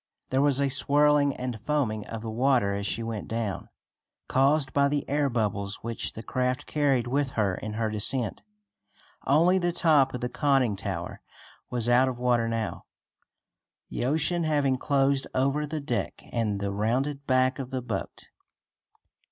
There 0.31 0.41
was 0.41 0.59
a 0.59 0.67
swirling 0.67 1.35
and 1.35 1.61
foaming 1.61 2.07
of 2.07 2.23
the 2.23 2.31
water 2.31 2.73
as 2.73 2.87
she 2.87 3.03
went 3.03 3.27
down, 3.27 3.69
caused 4.27 4.73
by 4.73 4.87
the 4.87 5.07
air 5.07 5.29
bubbles 5.29 5.75
which 5.83 6.13
the 6.13 6.23
craft 6.23 6.65
carried 6.65 7.05
with 7.05 7.33
her 7.37 7.53
in 7.53 7.73
her 7.73 7.87
descent. 7.87 8.41
Only 9.27 9.59
the 9.59 9.71
top 9.71 10.15
of 10.15 10.21
the 10.21 10.27
conning 10.27 10.75
tower 10.75 11.21
was 11.69 11.87
out 11.87 12.07
of 12.07 12.17
water 12.19 12.47
now, 12.47 12.85
the 13.89 14.03
ocean 14.05 14.43
having 14.43 14.79
closed 14.79 15.27
over 15.35 15.67
the 15.67 15.79
deck 15.79 16.23
and 16.31 16.59
the 16.59 16.71
rounded 16.71 17.27
back 17.27 17.59
of 17.59 17.69
the 17.69 17.83
boat. 17.83 18.29